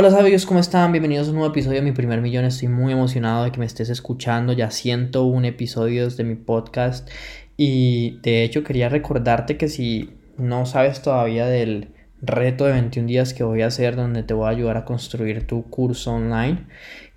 Hola 0.00 0.16
amigos, 0.16 0.46
¿cómo 0.46 0.60
están? 0.60 0.92
Bienvenidos 0.92 1.26
a 1.26 1.30
un 1.30 1.38
nuevo 1.38 1.50
episodio 1.50 1.80
de 1.80 1.84
Mi 1.84 1.90
Primer 1.90 2.20
Millón. 2.20 2.44
Estoy 2.44 2.68
muy 2.68 2.92
emocionado 2.92 3.42
de 3.42 3.50
que 3.50 3.58
me 3.58 3.66
estés 3.66 3.88
escuchando. 3.88 4.52
Ya 4.52 4.70
siento 4.70 5.24
un 5.24 5.44
episodio 5.44 6.08
de 6.08 6.22
mi 6.22 6.36
podcast. 6.36 7.10
Y 7.56 8.20
de 8.22 8.44
hecho 8.44 8.62
quería 8.62 8.88
recordarte 8.88 9.56
que 9.56 9.66
si 9.66 10.10
no 10.36 10.66
sabes 10.66 11.02
todavía 11.02 11.46
del 11.46 11.88
reto 12.22 12.66
de 12.66 12.74
21 12.74 13.08
días 13.08 13.34
que 13.34 13.42
voy 13.42 13.62
a 13.62 13.66
hacer 13.66 13.96
donde 13.96 14.22
te 14.22 14.34
voy 14.34 14.46
a 14.46 14.50
ayudar 14.50 14.76
a 14.76 14.84
construir 14.84 15.48
tu 15.48 15.68
curso 15.68 16.12
online 16.12 16.66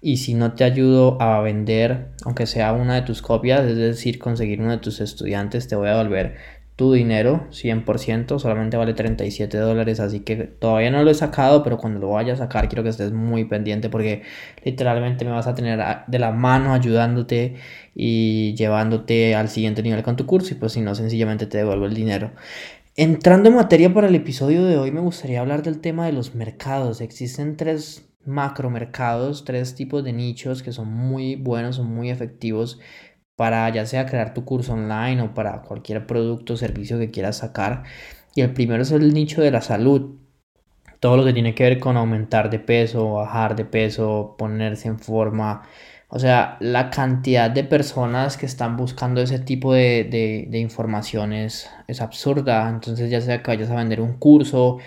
y 0.02 0.18
si 0.18 0.34
no 0.34 0.54
te 0.54 0.64
ayudo 0.64 1.22
a 1.22 1.40
vender 1.42 2.08
aunque 2.24 2.48
sea 2.48 2.74
una 2.74 2.96
de 2.96 3.02
tus 3.02 3.22
copias 3.24 3.62
es 3.66 3.78
decir 3.78 4.20
conseguir 4.20 4.62
uno 4.62 4.72
de 4.72 4.78
tus 4.78 5.02
estudiantes 5.02 5.68
te 5.68 5.76
voy 5.76 5.88
a 5.88 5.98
devolver 5.98 6.36
tu 6.82 6.94
dinero 6.94 7.46
100%, 7.52 8.40
solamente 8.40 8.76
vale 8.76 8.96
37 8.96 9.56
dólares, 9.56 10.00
así 10.00 10.22
que 10.22 10.36
todavía 10.36 10.90
no 10.90 11.04
lo 11.04 11.12
he 11.12 11.14
sacado, 11.14 11.62
pero 11.62 11.78
cuando 11.78 12.00
lo 12.00 12.10
vaya 12.10 12.34
a 12.34 12.38
sacar 12.38 12.70
quiero 12.70 12.82
que 12.82 12.90
estés 12.90 13.12
muy 13.12 13.46
pendiente 13.46 13.88
porque 13.88 14.24
literalmente 14.66 15.24
me 15.24 15.30
vas 15.30 15.46
a 15.46 15.54
tener 15.54 15.80
de 16.08 16.18
la 16.18 16.32
mano 16.32 16.74
ayudándote 16.74 17.58
y 17.94 18.56
llevándote 18.56 19.36
al 19.36 19.50
siguiente 19.50 19.84
nivel 19.84 20.02
con 20.02 20.16
tu 20.16 20.26
curso 20.26 20.56
y 20.56 20.58
pues 20.58 20.72
si 20.72 20.82
no, 20.82 20.96
sencillamente 20.96 21.46
te 21.46 21.60
devuelvo 21.60 21.86
el 21.86 21.94
dinero. 21.94 22.32
Entrando 22.96 23.50
en 23.50 23.58
materia 23.58 23.94
para 23.94 24.08
el 24.08 24.16
episodio 24.16 24.66
de 24.66 24.78
hoy, 24.80 24.90
me 24.90 25.02
gustaría 25.02 25.40
hablar 25.40 25.62
del 25.62 25.82
tema 25.82 26.08
de 26.08 26.14
los 26.14 26.34
mercados. 26.34 27.00
Existen 27.00 27.58
tres 27.58 28.10
macromercados, 28.26 29.46
tres 29.46 29.76
tipos 29.76 30.04
de 30.04 30.14
nichos 30.14 30.64
que 30.64 30.72
son 30.72 30.92
muy 30.92 31.36
buenos, 31.36 31.76
son 31.76 31.94
muy 31.94 32.10
efectivos 32.10 32.80
para 33.42 33.68
ya 33.72 33.88
sea 33.88 34.06
crear 34.06 34.36
tu 34.36 34.46
curso 34.46 34.74
online 34.74 35.20
o 35.24 35.34
para 35.34 35.64
cualquier 35.64 36.06
producto 36.06 36.54
o 36.54 36.58
servicio 36.58 37.00
que 37.00 37.10
quieras 37.10 37.38
sacar. 37.38 37.82
Y 38.36 38.42
el 38.42 38.54
primero 38.54 38.84
es 38.84 38.92
el 38.92 39.16
nicho 39.16 39.42
de 39.42 39.50
la 39.50 39.62
salud. 39.62 40.20
Todo 41.00 41.18
lo 41.18 41.26
que 41.26 41.34
tiene 41.34 41.56
que 41.56 41.64
ver 41.64 41.80
con 41.80 41.98
aumentar 41.98 42.52
de 42.52 42.60
peso, 42.60 43.14
bajar 43.14 43.56
de 43.56 43.66
peso, 43.66 44.36
ponerse 44.38 44.90
en 44.90 45.00
forma. 45.00 45.64
O 46.08 46.20
sea, 46.20 46.58
la 46.60 46.92
cantidad 46.92 47.50
de 47.50 47.64
personas 47.64 48.38
que 48.38 48.46
están 48.46 48.78
buscando 48.78 49.22
ese 49.22 49.40
tipo 49.40 49.74
de, 49.74 50.48
de, 50.48 50.60
información 50.60 51.34
es, 51.34 51.68
es 51.88 52.00
absurda. 52.00 52.70
Entonces 52.70 53.10
ya 53.10 53.22
sea 53.22 53.42
que 53.42 53.50
vayas 53.50 53.72
a 53.72 53.76
vender 53.76 54.02
un 54.02 54.20
curso, 54.20 54.78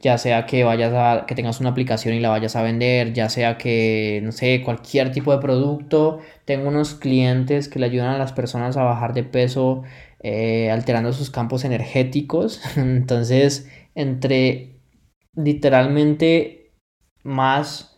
ya 0.00 0.18
sea 0.18 0.46
que 0.46 0.64
vayas 0.64 0.92
a 0.94 1.26
que 1.26 1.34
tengas 1.34 1.60
una 1.60 1.70
aplicación 1.70 2.14
y 2.14 2.20
la 2.20 2.28
vayas 2.30 2.56
a 2.56 2.62
vender, 2.62 3.12
ya 3.12 3.28
sea 3.28 3.58
que 3.58 4.20
no 4.22 4.32
sé, 4.32 4.62
cualquier 4.62 5.12
tipo 5.12 5.32
de 5.32 5.38
producto. 5.38 6.20
Tengo 6.44 6.68
unos 6.68 6.94
clientes 6.94 7.68
que 7.68 7.78
le 7.78 7.86
ayudan 7.86 8.10
a 8.10 8.18
las 8.18 8.32
personas 8.32 8.76
a 8.76 8.82
bajar 8.84 9.14
de 9.14 9.24
peso 9.24 9.82
eh, 10.20 10.70
alterando 10.70 11.12
sus 11.12 11.30
campos 11.30 11.64
energéticos. 11.64 12.60
Entonces, 12.76 13.70
entre 13.94 14.80
literalmente 15.34 16.72
más 17.22 17.96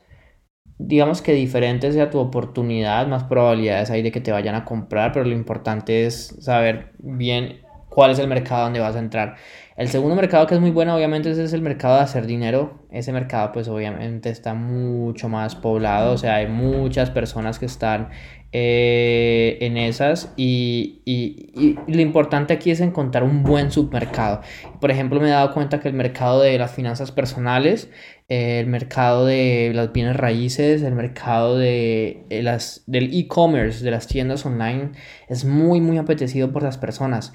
digamos 0.78 1.22
que 1.22 1.32
diferente 1.32 1.92
sea 1.92 2.10
tu 2.10 2.18
oportunidad, 2.18 3.06
más 3.08 3.24
probabilidades 3.24 3.90
hay 3.90 4.02
de 4.02 4.12
que 4.12 4.20
te 4.20 4.32
vayan 4.32 4.54
a 4.54 4.64
comprar, 4.64 5.12
pero 5.12 5.24
lo 5.24 5.34
importante 5.34 6.06
es 6.06 6.36
saber 6.40 6.92
bien 6.98 7.62
cuál 7.88 8.12
es 8.12 8.18
el 8.18 8.28
mercado 8.28 8.64
donde 8.64 8.80
vas 8.80 8.96
a 8.96 9.00
entrar. 9.00 9.36
El 9.78 9.86
segundo 9.86 10.16
mercado 10.16 10.48
que 10.48 10.56
es 10.56 10.60
muy 10.60 10.72
bueno, 10.72 10.96
obviamente, 10.96 11.30
es 11.30 11.52
el 11.52 11.62
mercado 11.62 11.94
de 11.94 12.00
hacer 12.00 12.26
dinero. 12.26 12.82
Ese 12.90 13.12
mercado, 13.12 13.52
pues 13.52 13.68
obviamente 13.68 14.28
está 14.28 14.52
mucho 14.52 15.28
más 15.28 15.54
poblado, 15.54 16.14
o 16.14 16.18
sea, 16.18 16.34
hay 16.34 16.48
muchas 16.48 17.10
personas 17.10 17.60
que 17.60 17.66
están 17.66 18.08
eh, 18.50 19.58
en 19.60 19.76
esas 19.76 20.32
y, 20.36 21.02
y, 21.04 21.76
lo 21.86 22.00
importante 22.00 22.54
aquí 22.54 22.70
es 22.72 22.80
encontrar 22.80 23.22
un 23.22 23.44
buen 23.44 23.70
submercado. 23.70 24.40
Por 24.80 24.90
ejemplo, 24.90 25.20
me 25.20 25.28
he 25.28 25.30
dado 25.30 25.52
cuenta 25.54 25.78
que 25.78 25.86
el 25.86 25.94
mercado 25.94 26.40
de 26.40 26.58
las 26.58 26.72
finanzas 26.72 27.12
personales, 27.12 27.88
el 28.26 28.66
mercado 28.66 29.26
de 29.26 29.70
las 29.74 29.92
bienes 29.92 30.16
raíces, 30.16 30.82
el 30.82 30.94
mercado 30.94 31.56
de 31.56 32.24
eh, 32.30 32.42
las, 32.42 32.82
del 32.86 33.14
e-commerce, 33.16 33.84
de 33.84 33.92
las 33.92 34.08
tiendas 34.08 34.44
online, 34.44 34.90
es 35.28 35.44
muy, 35.44 35.80
muy 35.80 35.98
apetecido 35.98 36.50
por 36.50 36.64
las 36.64 36.78
personas. 36.78 37.32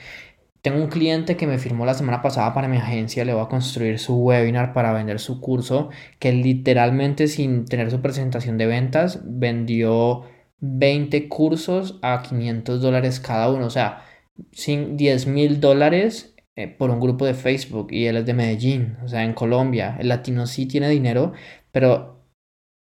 Tengo 0.63 0.77
un 0.81 0.87
cliente 0.87 1.35
que 1.35 1.45
me 1.45 1.57
firmó 1.57 1.85
la 1.85 1.93
semana 1.93 2.21
pasada 2.21 2.53
para 2.53 2.69
mi 2.69 2.77
agencia, 2.77 3.25
le 3.25 3.33
voy 3.33 3.43
a 3.43 3.49
construir 3.49 3.99
su 3.99 4.15
webinar 4.15 4.71
para 4.71 4.93
vender 4.93 5.19
su 5.19 5.41
curso, 5.41 5.89
que 6.19 6.31
literalmente 6.31 7.27
sin 7.27 7.65
tener 7.65 7.91
su 7.91 8.01
presentación 8.01 8.57
de 8.57 8.65
ventas 8.67 9.19
vendió 9.25 10.23
20 10.59 11.27
cursos 11.27 11.99
a 12.01 12.23
500 12.23 12.81
dólares 12.81 13.19
cada 13.19 13.51
uno, 13.51 13.65
o 13.65 13.69
sea, 13.69 14.05
10 14.53 15.27
mil 15.27 15.59
dólares 15.59 16.33
eh, 16.55 16.69
por 16.69 16.91
un 16.91 17.01
grupo 17.01 17.25
de 17.25 17.33
Facebook 17.33 17.89
y 17.91 18.05
él 18.05 18.15
es 18.15 18.25
de 18.25 18.33
Medellín, 18.33 18.95
o 19.03 19.09
sea, 19.09 19.25
en 19.25 19.33
Colombia. 19.33 19.97
El 19.99 20.07
latino 20.07 20.47
sí 20.47 20.65
tiene 20.65 20.87
dinero, 20.87 21.33
pero 21.73 22.25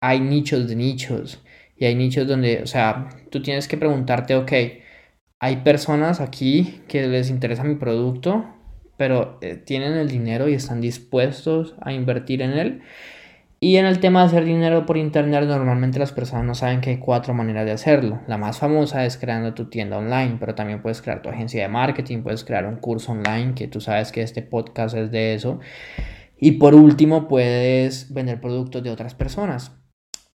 hay 0.00 0.20
nichos 0.20 0.69
de 0.69 0.76
nichos 0.76 1.43
y 1.76 1.87
hay 1.87 1.97
nichos 1.97 2.28
donde, 2.28 2.62
o 2.62 2.66
sea, 2.69 3.09
tú 3.31 3.43
tienes 3.43 3.66
que 3.66 3.76
preguntarte, 3.76 4.37
ok, 4.37 4.53
hay 5.43 5.57
personas 5.57 6.21
aquí 6.21 6.83
que 6.87 7.09
les 7.09 7.29
interesa 7.29 7.65
mi 7.65 7.75
producto, 7.75 8.45
pero 8.97 9.39
eh, 9.41 9.57
tienen 9.57 9.95
el 9.95 10.09
dinero 10.09 10.49
y 10.49 10.55
están 10.55 10.81
dispuestos 10.81 11.75
a 11.81 11.93
invertir 11.93 12.43
en 12.43 12.53
él. 12.53 12.83
Y 13.59 13.75
en 13.79 13.87
el 13.87 13.99
tema 13.99 14.21
de 14.21 14.27
hacer 14.27 14.45
dinero 14.45 14.87
por 14.87 14.97
internet, 14.97 15.43
normalmente 15.49 15.99
las 15.99 16.13
personas 16.13 16.45
no 16.45 16.55
saben 16.55 16.81
que 16.81 16.91
hay 16.91 16.99
cuatro 16.99 17.35
maneras 17.35 17.65
de 17.65 17.73
hacerlo. 17.73 18.21
La 18.29 18.39
más 18.39 18.61
famosa 18.61 19.05
es 19.05 19.17
creando 19.17 19.53
tu 19.53 19.69
tienda 19.69 19.99
online, 19.99 20.37
pero 20.39 20.55
también 20.55 20.81
puedes 20.81 21.03
crear 21.03 21.23
tu 21.23 21.29
agencia 21.29 21.61
de 21.61 21.69
marketing, 21.69 22.23
puedes 22.23 22.45
crear 22.45 22.65
un 22.65 22.77
curso 22.77 23.11
online, 23.11 23.55
que 23.57 23.67
tú 23.67 23.81
sabes 23.81 24.13
que 24.13 24.23
este 24.23 24.43
podcast 24.43 24.97
es 24.97 25.11
de 25.11 25.35
eso. 25.35 25.59
Y 26.39 26.53
por 26.53 26.77
último, 26.77 27.27
puedes 27.27 28.15
vender 28.15 28.41
productos 28.41 28.85
de 28.85 28.91
otras 28.91 29.17
personas. 29.17 29.73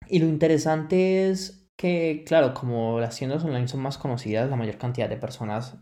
Y 0.09 0.19
lo 0.19 0.27
interesante 0.27 1.31
es 1.31 1.56
que, 1.77 2.25
claro, 2.27 2.55
como 2.55 3.01
las 3.01 3.17
tiendas 3.17 3.45
online 3.45 3.69
son 3.69 3.81
más 3.81 3.99
conocidas, 3.99 4.51
la 4.51 4.57
mayor 4.57 4.79
cantidad 4.79 5.09
de 5.09 5.17
personas 5.17 5.77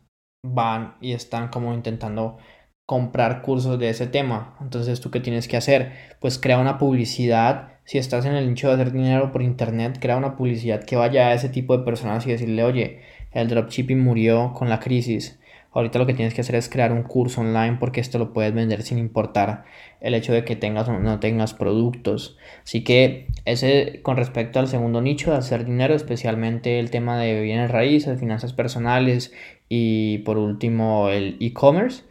van 0.44 0.96
y 1.00 1.12
están 1.12 1.48
como 1.48 1.72
intentando 1.74 2.38
comprar 2.86 3.42
cursos 3.42 3.78
de 3.78 3.88
ese 3.90 4.06
tema. 4.06 4.56
Entonces, 4.60 5.00
¿tú 5.00 5.10
qué 5.10 5.20
tienes 5.20 5.48
que 5.48 5.56
hacer? 5.56 5.92
Pues 6.20 6.38
crea 6.38 6.58
una 6.58 6.78
publicidad. 6.78 7.78
Si 7.84 7.98
estás 7.98 8.26
en 8.26 8.34
el 8.34 8.48
nicho 8.48 8.68
de 8.68 8.74
hacer 8.74 8.92
dinero 8.92 9.32
por 9.32 9.42
internet, 9.42 9.98
crea 10.00 10.16
una 10.16 10.36
publicidad 10.36 10.84
que 10.84 10.96
vaya 10.96 11.28
a 11.28 11.34
ese 11.34 11.48
tipo 11.48 11.76
de 11.76 11.84
personas 11.84 12.26
y 12.26 12.30
decirle, 12.32 12.64
oye, 12.64 13.02
el 13.32 13.48
dropshipping 13.48 14.00
murió 14.00 14.52
con 14.54 14.68
la 14.68 14.80
crisis. 14.80 15.38
Ahorita 15.74 15.98
lo 15.98 16.06
que 16.06 16.14
tienes 16.14 16.34
que 16.34 16.40
hacer 16.40 16.54
es 16.54 16.68
crear 16.68 16.92
un 16.92 17.02
curso 17.02 17.40
online 17.40 17.76
porque 17.80 18.00
esto 18.00 18.18
lo 18.18 18.32
puedes 18.32 18.54
vender 18.54 18.82
sin 18.82 18.98
importar 18.98 19.64
el 20.00 20.14
hecho 20.14 20.32
de 20.32 20.44
que 20.44 20.54
tengas 20.54 20.88
o 20.88 20.98
no 21.00 21.18
tengas 21.18 21.52
productos. 21.52 22.38
Así 22.62 22.84
que 22.84 23.26
ese 23.44 24.00
con 24.02 24.16
respecto 24.16 24.60
al 24.60 24.68
segundo 24.68 25.00
nicho 25.00 25.32
de 25.32 25.38
hacer 25.38 25.64
dinero, 25.64 25.94
especialmente 25.94 26.78
el 26.78 26.90
tema 26.90 27.18
de 27.18 27.40
bienes 27.40 27.70
raíces, 27.70 28.20
finanzas 28.20 28.52
personales 28.52 29.32
y 29.68 30.18
por 30.18 30.38
último 30.38 31.08
el 31.08 31.36
e-commerce. 31.40 32.04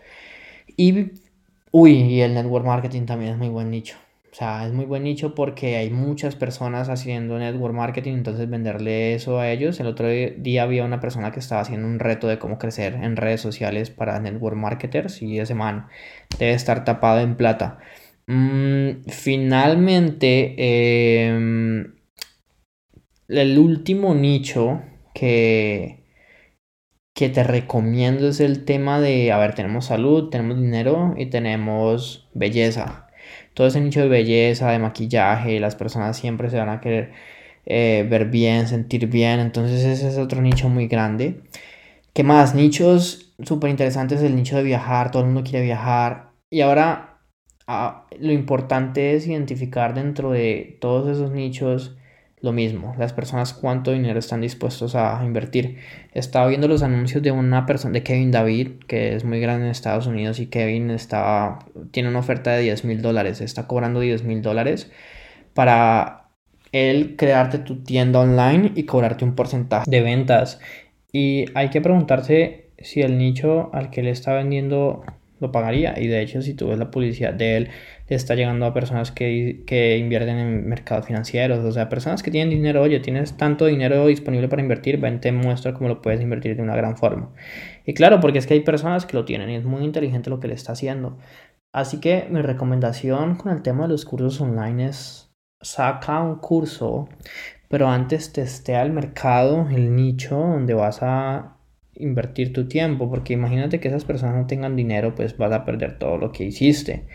Y, 0.75 1.11
uy, 1.71 1.93
y 1.93 2.21
el 2.21 2.33
network 2.33 2.65
marketing 2.65 3.05
también 3.05 3.31
es 3.33 3.37
muy 3.37 3.49
buen 3.49 3.71
nicho. 3.71 4.02
O 4.33 4.35
sea, 4.35 4.65
es 4.65 4.73
muy 4.73 4.85
buen 4.85 5.03
nicho 5.03 5.35
porque 5.35 5.75
hay 5.77 5.91
muchas 5.91 6.35
personas 6.35 6.89
haciendo 6.89 7.37
network 7.37 7.75
marketing, 7.75 8.13
entonces 8.13 8.49
venderle 8.49 9.13
eso 9.13 9.37
a 9.37 9.51
ellos. 9.51 9.79
El 9.79 9.85
otro 9.85 10.07
día 10.09 10.63
había 10.63 10.85
una 10.85 10.99
persona 10.99 11.31
que 11.31 11.39
estaba 11.39 11.61
haciendo 11.61 11.87
un 11.87 11.99
reto 11.99 12.27
de 12.27 12.39
cómo 12.39 12.57
crecer 12.57 12.95
en 12.95 13.15
redes 13.15 13.41
sociales 13.41 13.91
para 13.91 14.19
network 14.19 14.57
marketers 14.57 15.21
y 15.21 15.39
ese 15.39 15.53
man 15.53 15.85
debe 16.39 16.53
estar 16.53 16.83
tapado 16.83 17.19
en 17.21 17.35
plata. 17.37 17.77
Mm, 18.25 19.03
finalmente, 19.07 20.55
em, 21.27 21.93
el 23.27 23.59
último 23.59 24.15
nicho 24.15 24.81
que, 25.13 26.05
que 27.13 27.29
te 27.29 27.43
recomiendo 27.43 28.29
es 28.29 28.39
el 28.39 28.65
tema 28.65 28.99
de, 28.99 29.31
a 29.31 29.37
ver, 29.37 29.53
tenemos 29.53 29.85
salud, 29.85 30.29
tenemos 30.31 30.59
dinero 30.59 31.13
y 31.17 31.27
tenemos 31.27 32.29
belleza 32.33 33.03
todo 33.53 33.67
ese 33.67 33.81
nicho 33.81 34.01
de 34.01 34.07
belleza, 34.07 34.71
de 34.71 34.79
maquillaje, 34.79 35.59
las 35.59 35.75
personas 35.75 36.17
siempre 36.17 36.49
se 36.49 36.57
van 36.57 36.69
a 36.69 36.81
querer 36.81 37.11
eh, 37.65 38.05
ver 38.09 38.25
bien, 38.29 38.67
sentir 38.67 39.07
bien, 39.07 39.39
entonces 39.39 39.83
ese 39.83 40.07
es 40.09 40.17
otro 40.17 40.41
nicho 40.41 40.69
muy 40.69 40.87
grande. 40.87 41.41
¿Qué 42.13 42.23
más? 42.23 42.55
Nichos 42.55 43.33
súper 43.43 43.69
interesantes, 43.69 44.21
el 44.21 44.35
nicho 44.35 44.57
de 44.57 44.63
viajar, 44.63 45.11
todo 45.11 45.23
el 45.23 45.29
mundo 45.29 45.43
quiere 45.49 45.65
viajar. 45.65 46.31
Y 46.49 46.61
ahora 46.61 47.19
ah, 47.67 48.07
lo 48.19 48.31
importante 48.33 49.15
es 49.15 49.27
identificar 49.27 49.93
dentro 49.93 50.31
de 50.31 50.77
todos 50.81 51.09
esos 51.09 51.31
nichos 51.31 51.97
lo 52.43 52.51
mismo, 52.51 52.93
las 52.99 53.13
personas 53.13 53.53
cuánto 53.53 53.93
dinero 53.93 54.19
están 54.19 54.41
dispuestos 54.41 54.95
a 54.95 55.21
invertir. 55.23 55.77
Estaba 56.13 56.47
viendo 56.47 56.67
los 56.67 56.83
anuncios 56.83 57.23
de 57.23 57.31
una 57.31 57.65
persona, 57.65 57.93
de 57.93 58.03
Kevin 58.03 58.31
David, 58.31 58.83
que 58.85 59.15
es 59.15 59.23
muy 59.23 59.39
grande 59.39 59.65
en 59.65 59.71
Estados 59.71 60.07
Unidos 60.07 60.39
y 60.39 60.47
Kevin 60.47 60.91
está, 60.91 61.59
tiene 61.91 62.09
una 62.09 62.19
oferta 62.19 62.51
de 62.51 62.63
10 62.63 62.83
mil 62.83 63.01
dólares, 63.01 63.39
está 63.39 63.65
cobrando 63.65 64.01
10 64.01 64.23
mil 64.25 64.41
dólares 64.41 64.91
para 65.53 66.31
él 66.73 67.15
crearte 67.17 67.59
tu 67.59 67.81
tienda 67.83 68.19
online 68.19 68.73
y 68.75 68.83
cobrarte 68.83 69.23
un 69.23 69.35
porcentaje 69.35 69.89
de 69.89 70.01
ventas. 70.01 70.59
Y 71.13 71.45
hay 71.55 71.69
que 71.69 71.79
preguntarse 71.79 72.71
si 72.77 73.01
el 73.01 73.17
nicho 73.17 73.73
al 73.73 73.89
que 73.89 74.03
le 74.03 74.09
está 74.09 74.33
vendiendo 74.33 75.03
lo 75.43 75.51
pagaría. 75.51 75.93
Y 75.99 76.07
de 76.07 76.21
hecho, 76.21 76.41
si 76.41 76.53
tú 76.53 76.69
ves 76.69 76.79
la 76.79 76.89
publicidad 76.89 77.33
de 77.33 77.57
él, 77.57 77.69
está 78.07 78.35
llegando 78.35 78.65
a 78.65 78.73
personas 78.73 79.11
que, 79.11 79.63
que, 79.65 79.97
invierten 79.97 80.37
en 80.37 80.67
mercados 80.67 81.05
financieros, 81.05 81.59
o 81.59 81.71
sea, 81.71 81.89
personas 81.89 82.23
que 82.23 82.31
tienen 82.31 82.49
dinero, 82.49 82.81
oye, 82.81 82.99
tienes 82.99 83.37
tanto 83.37 83.65
dinero 83.65 84.05
disponible 84.07 84.47
para 84.47 84.61
invertir, 84.61 84.99
ven, 84.99 85.19
te 85.19 85.31
muestra 85.31 85.73
cómo 85.73 85.89
lo 85.89 86.01
puedes 86.01 86.21
invertir 86.21 86.55
de 86.55 86.63
una 86.63 86.75
gran 86.75 86.97
forma. 86.97 87.31
Y 87.85 87.93
claro, 87.93 88.19
porque 88.19 88.39
es 88.39 88.47
que 88.47 88.53
hay 88.53 88.61
personas 88.61 89.05
que 89.05 89.17
lo 89.17 89.25
tienen 89.25 89.49
y 89.49 89.55
es 89.55 89.65
muy 89.65 89.83
inteligente 89.83 90.29
lo 90.29 90.39
que 90.39 90.47
le 90.47 90.53
está 90.53 90.73
haciendo. 90.73 91.17
Así 91.71 91.99
que 91.99 92.27
mi 92.29 92.41
recomendación 92.41 93.35
con 93.35 93.51
el 93.51 93.63
tema 93.63 93.83
de 93.83 93.89
los 93.89 94.05
cursos 94.05 94.39
online 94.41 94.85
es 94.85 95.33
saca 95.61 96.21
un 96.21 96.35
curso, 96.35 97.07
pero 97.69 97.87
antes 97.87 98.31
testea 98.31 98.83
el 98.83 98.91
mercado, 98.91 99.67
el 99.71 99.95
nicho 99.95 100.37
donde 100.37 100.73
vas 100.73 100.99
a 101.01 101.52
invertir 101.95 102.53
tu 102.53 102.67
tiempo, 102.67 103.09
porque 103.09 103.33
imagínate 103.33 103.79
que 103.79 103.87
esas 103.87 104.05
personas 104.05 104.35
no 104.35 104.47
tengan 104.47 104.75
dinero, 104.75 105.15
pues 105.15 105.37
vas 105.37 105.51
a 105.51 105.65
perder 105.65 105.97
todo 105.97 106.17
lo 106.17 106.31
que 106.31 106.45
hiciste. 106.45 107.07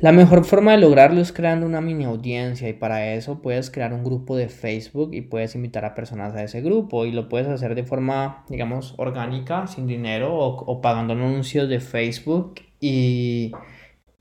La 0.00 0.10
mejor 0.10 0.44
forma 0.44 0.72
de 0.72 0.78
lograrlo 0.78 1.20
es 1.20 1.32
creando 1.32 1.66
una 1.66 1.80
mini 1.80 2.04
audiencia 2.04 2.68
y 2.68 2.72
para 2.72 3.14
eso 3.14 3.40
puedes 3.40 3.70
crear 3.70 3.92
un 3.92 4.02
grupo 4.02 4.36
de 4.36 4.48
Facebook 4.48 5.14
y 5.14 5.20
puedes 5.20 5.54
invitar 5.54 5.84
a 5.84 5.94
personas 5.94 6.34
a 6.34 6.42
ese 6.42 6.60
grupo 6.62 7.06
y 7.06 7.12
lo 7.12 7.28
puedes 7.28 7.46
hacer 7.46 7.76
de 7.76 7.84
forma, 7.84 8.44
digamos, 8.48 8.94
orgánica, 8.98 9.68
sin 9.68 9.86
dinero 9.86 10.36
o, 10.36 10.80
pagando 10.80 11.12
anuncios 11.12 11.68
de 11.68 11.78
Facebook 11.78 12.56
y 12.80 13.52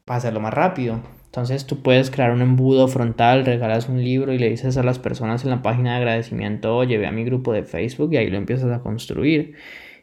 para 0.05 0.17
hacerlo 0.19 0.41
más 0.41 0.53
rápido. 0.53 1.01
Entonces 1.33 1.65
tú 1.65 1.81
puedes 1.81 2.11
crear 2.11 2.29
un 2.29 2.43
embudo 2.43 2.87
frontal, 2.87 3.43
regalas 3.43 3.89
un 3.89 4.03
libro 4.03 4.33
y 4.33 4.37
le 4.37 4.51
dices 4.51 4.77
a 4.77 4.83
las 4.83 4.99
personas 4.99 5.43
en 5.43 5.49
la 5.49 5.63
página 5.63 5.93
de 5.93 5.97
agradecimiento, 5.97 6.77
oye, 6.77 7.03
a 7.07 7.11
mi 7.11 7.23
grupo 7.23 7.51
de 7.53 7.63
Facebook 7.63 8.13
y 8.13 8.17
ahí 8.17 8.29
lo 8.29 8.37
empiezas 8.37 8.71
a 8.71 8.81
construir 8.81 9.55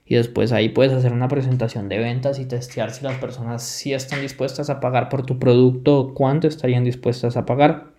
y 0.05 0.17
después 0.17 0.51
ahí 0.51 0.71
puedes 0.71 0.93
hacer 0.93 1.13
una 1.13 1.29
presentación 1.29 1.89
de 1.89 1.99
ventas 1.99 2.41
y 2.41 2.47
testear 2.47 2.91
si 2.91 3.05
las 3.05 3.17
personas 3.19 3.63
sí 3.63 3.93
están 3.93 4.23
dispuestas 4.23 4.71
a 4.71 4.81
pagar 4.81 5.09
por 5.09 5.25
tu 5.25 5.39
producto 5.39 6.15
cuánto 6.17 6.49
estarían 6.49 6.83
dispuestas 6.83 7.37
a 7.37 7.47
pagar. 7.47 7.93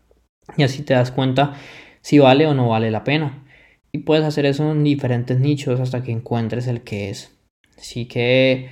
Y 0.57 0.63
así 0.63 0.84
te 0.84 0.94
das 0.94 1.12
cuenta 1.12 1.54
si 2.01 2.19
vale 2.19 2.48
o 2.48 2.54
no 2.54 2.68
vale 2.68 2.92
la 2.92 3.06
pena. 3.06 3.45
Y 3.94 4.00
puedes 4.00 4.25
hacer 4.25 4.45
eso 4.45 4.69
en 4.74 4.84
diferentes 4.84 5.39
nichos 5.39 5.80
hasta 5.80 6.04
que 6.04 6.12
encuentres 6.12 6.68
el 6.68 6.81
que 6.81 7.10
es. 7.10 7.34
Así 7.77 8.07
que 8.07 8.69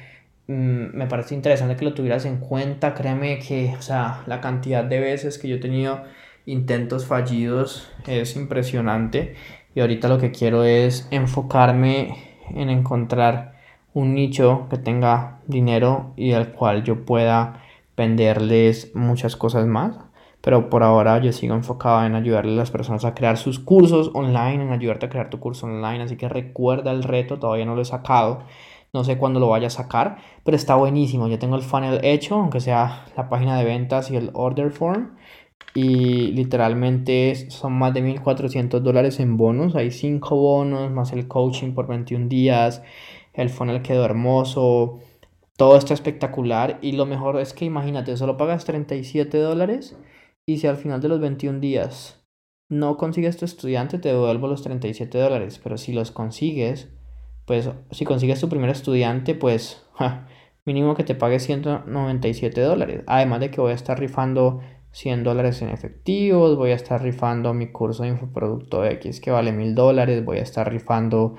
me 0.49 1.05
parece 1.05 1.35
interesante 1.35 1.75
que 1.75 1.85
lo 1.85 1.93
tuvieras 1.93 2.25
en 2.25 2.37
cuenta. 2.37 2.95
Créeme 2.95 3.37
que, 3.39 3.75
o 3.77 3.81
sea, 3.81 4.23
la 4.25 4.41
cantidad 4.41 4.83
de 4.83 4.99
veces 4.99 5.37
que 5.37 5.47
yo 5.47 5.57
he 5.57 5.59
tenido 5.59 6.01
intentos 6.47 7.05
fallidos 7.05 7.91
es 8.07 8.35
impresionante. 8.35 9.35
Y 9.75 9.81
ahorita 9.81 10.07
lo 10.09 10.17
que 10.17 10.31
quiero 10.31 10.63
es 10.63 11.07
enfocarme 11.11 12.15
en 12.55 12.71
encontrar 12.71 13.59
un 13.93 14.15
nicho 14.15 14.65
que 14.71 14.77
tenga 14.77 15.39
dinero 15.45 16.13
y 16.15 16.33
al 16.33 16.51
cual 16.51 16.83
yo 16.83 17.05
pueda 17.05 17.61
venderles 17.95 18.95
muchas 18.95 19.35
cosas 19.35 19.67
más. 19.67 19.99
Pero 20.41 20.69
por 20.71 20.81
ahora 20.81 21.19
yo 21.19 21.31
sigo 21.31 21.53
enfocado 21.53 22.03
en 22.05 22.15
ayudarle 22.15 22.53
a 22.53 22.55
las 22.55 22.71
personas 22.71 23.05
a 23.05 23.13
crear 23.13 23.37
sus 23.37 23.59
cursos 23.59 24.09
online, 24.15 24.63
en 24.63 24.71
ayudarte 24.71 25.05
a 25.05 25.09
crear 25.09 25.29
tu 25.29 25.39
curso 25.39 25.67
online. 25.67 26.01
Así 26.01 26.15
que 26.15 26.27
recuerda 26.27 26.91
el 26.91 27.03
reto, 27.03 27.37
todavía 27.37 27.65
no 27.65 27.75
lo 27.75 27.83
he 27.83 27.85
sacado. 27.85 28.45
No 28.93 29.03
sé 29.03 29.17
cuándo 29.17 29.39
lo 29.39 29.49
vaya 29.49 29.67
a 29.67 29.71
sacar, 29.71 30.17
pero 30.43 30.57
está 30.57 30.75
buenísimo. 30.75 31.27
Ya 31.27 31.39
tengo 31.39 31.55
el 31.55 31.61
funnel 31.61 31.99
hecho, 32.03 32.35
aunque 32.35 32.59
sea 32.59 33.05
la 33.15 33.29
página 33.29 33.57
de 33.57 33.65
ventas 33.65 34.09
y 34.11 34.15
el 34.15 34.31
order 34.33 34.71
form 34.71 35.11
y 35.73 36.31
literalmente 36.31 37.49
son 37.51 37.73
más 37.73 37.93
de 37.93 38.01
1.400 38.01 38.79
dólares 38.81 39.19
en 39.19 39.37
bonos. 39.37 39.75
Hay 39.75 39.91
5 39.91 40.35
bonos 40.35 40.91
más 40.91 41.13
el 41.13 41.27
coaching 41.27 41.73
por 41.73 41.87
21 41.87 42.27
días. 42.27 42.81
El 43.33 43.49
funnel 43.49 43.81
quedó 43.81 44.03
hermoso. 44.05 44.99
Todo 45.57 45.77
está 45.77 45.93
espectacular. 45.93 46.79
Y 46.81 46.93
lo 46.93 47.05
mejor 47.05 47.39
es 47.39 47.53
que 47.53 47.65
imagínate, 47.65 48.17
solo 48.17 48.37
pagas 48.37 48.65
37 48.65 49.37
dólares. 49.37 49.97
Y 50.47 50.57
si 50.57 50.67
al 50.67 50.77
final 50.77 51.01
de 51.01 51.09
los 51.09 51.19
21 51.19 51.59
días 51.59 52.25
no 52.69 52.97
consigues 52.97 53.37
tu 53.37 53.45
estudiante, 53.45 53.99
te 53.99 54.09
devuelvo 54.09 54.47
los 54.47 54.63
37 54.63 55.17
dólares. 55.19 55.59
Pero 55.63 55.77
si 55.77 55.93
los 55.93 56.11
consigues, 56.11 56.89
pues 57.49 57.67
si 57.89 58.05
consigues 58.05 58.39
tu 58.39 58.47
primer 58.47 58.69
estudiante, 58.69 59.33
pues 59.33 59.83
mínimo 60.65 60.93
que 60.93 61.03
te 61.03 61.15
pague 61.15 61.39
197 61.39 62.61
dólares. 62.61 63.03
Además 63.07 63.39
de 63.39 63.49
que 63.49 63.59
voy 63.59 63.71
a 63.71 63.73
estar 63.73 63.99
rifando 63.99 64.61
100 64.91 65.23
dólares 65.23 65.59
en 65.63 65.69
efectivos, 65.69 66.55
voy 66.55 66.69
a 66.69 66.75
estar 66.75 67.01
rifando 67.01 67.55
mi 67.55 67.71
curso 67.71 68.03
de 68.03 68.09
infoproducto 68.09 68.85
X 68.85 69.19
que 69.19 69.31
vale 69.31 69.51
1000 69.51 69.73
dólares, 69.73 70.23
voy 70.23 70.37
a 70.37 70.43
estar 70.43 70.71
rifando 70.71 71.37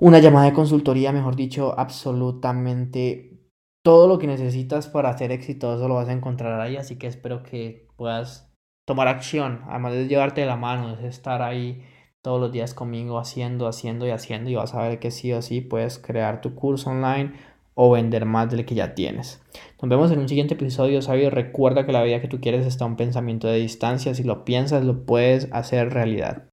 una 0.00 0.18
llamada 0.18 0.46
de 0.46 0.52
consultoría, 0.52 1.12
mejor 1.12 1.36
dicho, 1.36 1.78
absolutamente 1.78 3.38
todo 3.84 4.08
lo 4.08 4.18
que 4.18 4.26
necesitas 4.26 4.88
para 4.88 5.16
ser 5.16 5.30
exitoso 5.30 5.86
lo 5.86 5.94
vas 5.94 6.08
a 6.08 6.12
encontrar 6.12 6.60
ahí, 6.60 6.76
así 6.76 6.98
que 6.98 7.06
espero 7.06 7.44
que 7.44 7.86
puedas 7.94 8.52
tomar 8.84 9.06
acción, 9.06 9.62
además 9.68 9.92
de 9.92 10.08
llevarte 10.08 10.40
de 10.40 10.48
la 10.48 10.56
mano, 10.56 10.92
es 10.92 11.04
estar 11.04 11.40
ahí 11.40 11.84
todos 12.28 12.42
los 12.42 12.52
días 12.52 12.74
conmigo 12.74 13.18
haciendo, 13.18 13.66
haciendo 13.66 14.06
y 14.06 14.10
haciendo 14.10 14.50
y 14.50 14.54
vas 14.54 14.74
a 14.74 14.82
ver 14.82 14.98
que 14.98 15.10
sí 15.10 15.32
o 15.32 15.40
sí 15.40 15.62
puedes 15.62 15.98
crear 15.98 16.42
tu 16.42 16.54
curso 16.54 16.90
online 16.90 17.32
o 17.72 17.90
vender 17.90 18.26
más 18.26 18.50
del 18.50 18.66
que 18.66 18.74
ya 18.74 18.94
tienes. 18.94 19.40
Nos 19.80 19.88
vemos 19.88 20.10
en 20.10 20.18
un 20.18 20.28
siguiente 20.28 20.52
episodio, 20.52 21.00
sabio. 21.00 21.30
Recuerda 21.30 21.86
que 21.86 21.92
la 21.92 22.02
vida 22.02 22.20
que 22.20 22.28
tú 22.28 22.38
quieres 22.38 22.66
está 22.66 22.84
un 22.84 22.96
pensamiento 22.96 23.48
de 23.48 23.56
distancia. 23.56 24.12
Si 24.12 24.24
lo 24.24 24.44
piensas, 24.44 24.84
lo 24.84 25.06
puedes 25.06 25.48
hacer 25.52 25.88
realidad. 25.94 26.50